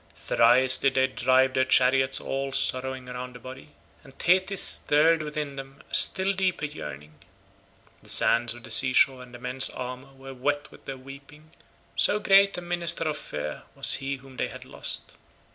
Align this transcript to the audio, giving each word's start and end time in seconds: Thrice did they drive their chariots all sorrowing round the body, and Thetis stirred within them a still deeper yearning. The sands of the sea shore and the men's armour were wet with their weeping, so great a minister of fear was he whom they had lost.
Thrice 0.15 0.79
did 0.79 0.95
they 0.95 1.05
drive 1.05 1.53
their 1.53 1.63
chariots 1.63 2.19
all 2.19 2.51
sorrowing 2.53 3.05
round 3.05 3.35
the 3.35 3.39
body, 3.39 3.69
and 4.03 4.17
Thetis 4.17 4.63
stirred 4.63 5.21
within 5.21 5.57
them 5.57 5.83
a 5.91 5.93
still 5.93 6.33
deeper 6.33 6.65
yearning. 6.65 7.19
The 8.01 8.09
sands 8.09 8.55
of 8.55 8.63
the 8.63 8.71
sea 8.71 8.93
shore 8.93 9.21
and 9.21 9.31
the 9.31 9.37
men's 9.37 9.69
armour 9.69 10.13
were 10.13 10.33
wet 10.33 10.71
with 10.71 10.85
their 10.85 10.97
weeping, 10.97 11.51
so 11.95 12.17
great 12.17 12.57
a 12.57 12.61
minister 12.61 13.03
of 13.03 13.15
fear 13.19 13.61
was 13.75 13.93
he 14.01 14.15
whom 14.15 14.37
they 14.37 14.47
had 14.47 14.65
lost. 14.65 15.11